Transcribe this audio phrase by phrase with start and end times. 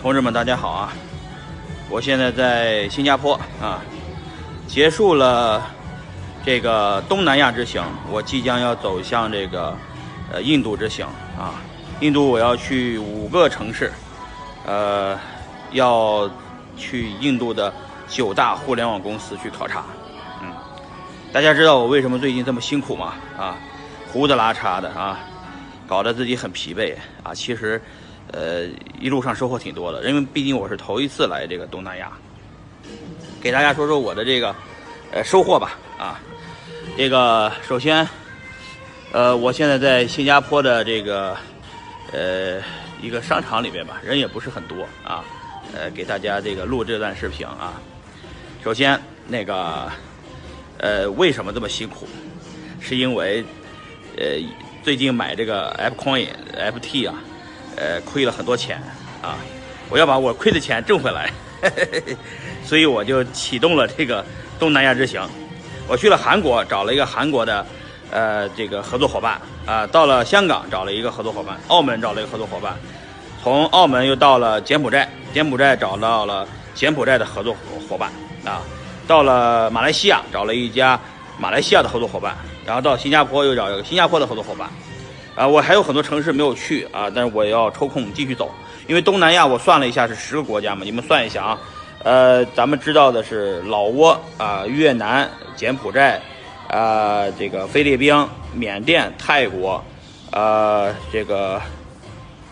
[0.00, 0.92] 同志们，大家好啊！
[1.88, 3.82] 我现在在新加坡啊，
[4.68, 5.62] 结束了
[6.44, 9.76] 这个东南亚之行，我即将要走向这个
[10.32, 11.06] 呃印度之行
[11.36, 11.54] 啊。
[12.00, 13.90] 印度我要去五个城市，
[14.66, 15.18] 呃，
[15.72, 16.30] 要
[16.76, 17.72] 去印度的
[18.06, 19.82] 九大互联网公司去考察。
[20.42, 20.52] 嗯，
[21.32, 23.14] 大家知道我为什么最近这么辛苦吗？
[23.36, 23.56] 啊，
[24.12, 25.18] 胡子拉碴的啊，
[25.88, 26.94] 搞得自己很疲惫
[27.24, 27.34] 啊。
[27.34, 27.82] 其实。
[28.32, 28.66] 呃，
[29.00, 32.12] 一路上收获挺多的，因为毕竟我是头一次来这个东南亚，
[33.40, 34.54] 给大家说说我的这个
[35.12, 36.20] 呃收获吧啊。
[36.96, 38.06] 这个首先，
[39.12, 41.36] 呃，我现在在新加坡的这个
[42.12, 42.60] 呃
[43.02, 45.24] 一个商场里面吧，人也不是很多啊。
[45.74, 47.80] 呃，给大家这个录这段视频啊。
[48.62, 49.90] 首先，那个
[50.78, 52.06] 呃，为什么这么辛苦？
[52.80, 53.44] 是因为
[54.16, 54.38] 呃
[54.82, 57.22] 最近买这个 F Coin FT 啊。
[57.76, 58.82] 呃，亏了很多钱
[59.22, 59.36] 啊！
[59.88, 61.30] 我要把我亏的钱挣回来，
[62.64, 64.24] 所以我就启动了这个
[64.58, 65.22] 东南亚之行。
[65.86, 67.64] 我去了韩国，找了一个韩国的
[68.10, 72.76] 呃这个合作伙伴啊，到了香港找了一个合作伙伴，澳门找了一个合作伙伴，
[73.42, 77.54] 从澳门又到了柬埔寨，柬埔寨找到了柬埔寨的合作
[77.88, 78.10] 伙伴
[78.44, 78.62] 啊，
[79.06, 80.98] 到了马来西亚找了一家
[81.38, 82.34] 马来西亚的合作伙伴，
[82.66, 84.68] 然后到新加坡又找一个新加坡的合作伙伴。
[85.36, 88.50] 啊，我还有很多城市没有去啊，但是我要抽空继续走，
[88.86, 91.58] 因为东南亚我算了一下是十个国家嘛，你们算一下啊，
[92.02, 96.18] 呃，咱们知道的是老挝啊、越南、柬埔寨
[96.68, 99.84] 啊、这个菲律宾、缅甸、泰国，
[100.30, 101.60] 啊，这个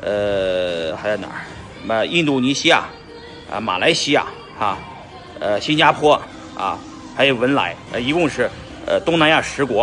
[0.00, 1.44] 呃还在哪儿？
[1.84, 2.84] 那印度尼西亚
[3.52, 4.24] 啊、马来西亚
[4.58, 4.78] 哈，
[5.38, 6.14] 呃，新加坡
[6.56, 6.78] 啊，
[7.14, 8.50] 还有文莱，呃，一共是
[8.86, 9.82] 呃东南亚十国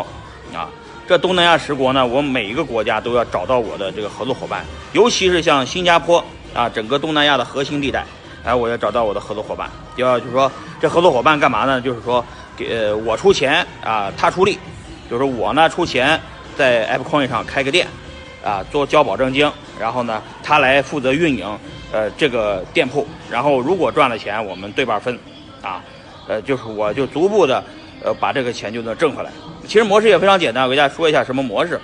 [0.51, 0.67] 啊。
[1.07, 6.21] 这东南亚十国呢，我每一个国家都要找到我的这个合作伙伴，尤其是像新加坡
[6.53, 8.03] 啊，整个东南亚的核心地带，
[8.43, 9.69] 哎，我要找到我的合作伙伴。
[9.95, 11.79] 第二就是说，这合作伙伴干嘛呢？
[11.79, 12.23] 就是说，
[12.57, 14.59] 给我出钱啊，他出力，
[15.09, 16.19] 就是我呢出钱
[16.57, 17.87] 在 App Coin 上开个店，
[18.43, 21.47] 啊，做交保证金，然后呢，他来负责运营，
[21.93, 25.17] 呃，这个店铺，然后如果赚了钱，我们对半分，
[25.61, 25.81] 啊，
[26.27, 27.63] 呃，就是我就逐步的。
[27.99, 29.31] 呃，把这个钱就能挣回来。
[29.67, 31.79] 其实模式也非常简单，我给大家说一下什么模式。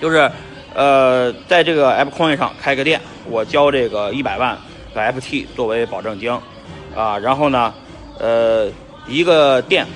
[0.00, 0.30] 就是，
[0.74, 4.56] 呃，在这个 App Coin 上开个店，我交这个一百万
[4.94, 6.30] 的 FT 作为保证金，
[6.94, 7.72] 啊，然后呢，
[8.18, 8.68] 呃，
[9.06, 9.86] 一个店，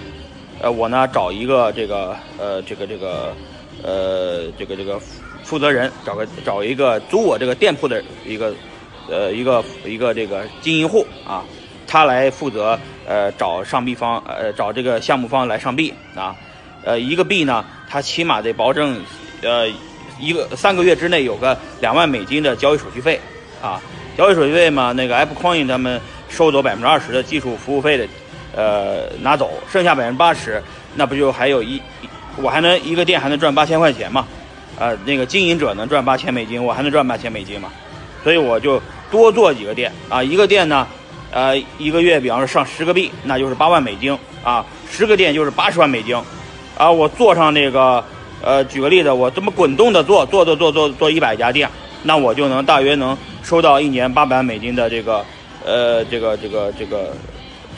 [0.61, 3.35] 呃，我呢找一个这个，呃，这个这个，
[3.83, 4.99] 呃，这个这个
[5.45, 8.53] 负责人，找个找一个租我这个店铺的一个，
[9.09, 11.45] 呃，一个一个这个经营户啊。
[11.85, 16.35] 他来负责，呃，找上币方，呃，找这个项目方来上币啊，
[16.85, 19.01] 呃，一个币呢，它起码得保证，
[19.43, 19.69] 呃，
[20.19, 23.21] 一个三个月之内有个两万美金的交易手续费
[23.63, 23.81] 啊，
[24.17, 28.07] 交易手续费嘛，那个 App Coin 他们收走百分之二十的技术服务费的，
[28.55, 30.63] 呃，拿走，剩下百分之八十，
[30.95, 31.81] 那不就还有一，
[32.37, 34.27] 我还能一个店还能赚八千块钱嘛，
[34.79, 37.71] 啊，那个经营者能赚八千美金，我还能赚八千美金嘛，
[38.25, 40.87] 所以我就多做几个店啊，一个店呢。
[41.35, 44.15] 呃，一个月，比方说上十个币，那就是八万美金
[44.45, 46.15] 啊，十个店就是八十万美金，
[46.83, 48.03] 啊，我做上那个，
[48.43, 51.71] 呃，举个例子，我这么滚动的做，做做做做做一百家店，
[52.03, 55.25] 那我就能大约能收到一年八百万美金的这个，
[55.65, 57.13] 呃，这个这个这个，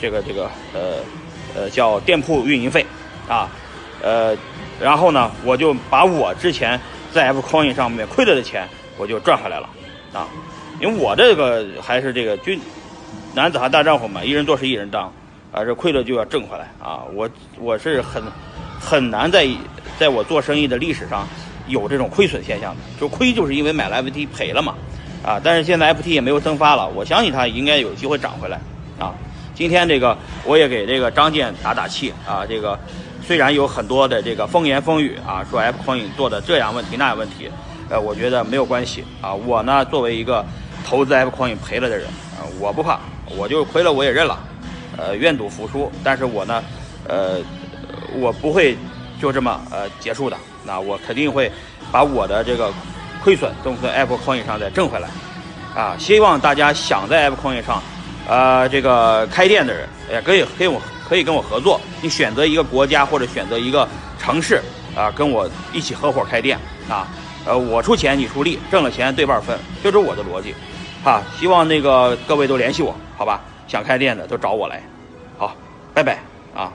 [0.01, 0.95] 这个这个，呃，
[1.55, 2.83] 呃，叫店铺运营费，
[3.29, 3.47] 啊，
[4.01, 4.35] 呃，
[4.81, 8.67] 然后呢，我就把我之前在 F Coin 上面亏了的钱，
[8.97, 9.69] 我就赚回来了，
[10.13, 10.25] 啊，
[10.81, 12.59] 因为我这个还是这个均。
[13.35, 15.13] 男子汉大丈夫嘛，一人做事一人当，
[15.51, 17.03] 啊，这亏了就要挣回来啊！
[17.13, 17.29] 我
[17.59, 18.23] 我是很
[18.79, 19.47] 很难在
[19.97, 21.27] 在我做生意的历史上
[21.67, 24.75] 有这种亏损现象的，就亏就是因为买了 FT 赔了嘛，
[25.23, 25.39] 啊！
[25.43, 28.59] 但是现在 FT 也没有增发了，我相信它应该有机会涨回来
[28.99, 29.13] 啊！
[29.53, 32.45] 今天这个我也给这个张健打打气啊！
[32.47, 32.77] 这个
[33.25, 37.49] 虽然有很多的这个风言风语啊，说 F Coin 做的这样问题那样问题，
[37.89, 39.33] 呃，我觉得没有关系啊！
[39.33, 40.45] 我呢作为一个
[40.85, 42.07] 投资 F Coin 赔了的人
[42.37, 42.99] 啊，我不怕。
[43.35, 44.37] 我就亏了，我也认了，
[44.95, 45.91] 呃，愿赌服输。
[46.03, 46.63] 但是我呢，
[47.07, 47.39] 呃，
[48.19, 48.77] 我不会
[49.21, 50.37] 就这么呃结束的。
[50.65, 51.51] 那我肯定会
[51.91, 52.73] 把我的这个
[53.23, 55.09] 亏损都从 Apple Coin 上再挣回来。
[55.75, 57.81] 啊，希望大家想在 Apple Coin 上，
[58.27, 61.79] 呃，这个开店的人也可以跟我可以跟我合作。
[62.01, 63.87] 你选择一个国家或者选择一个
[64.17, 64.61] 城市
[64.95, 66.57] 啊，跟我一起合伙开店
[66.89, 67.07] 啊。
[67.45, 70.55] 呃，我出钱，你出力，挣了钱对半分，就是我的逻辑。
[71.03, 73.41] 啊，希望那个各位都联系我，好吧？
[73.67, 74.81] 想开店的都找我来，
[75.37, 75.55] 好，
[75.93, 76.17] 拜拜
[76.55, 76.71] 啊。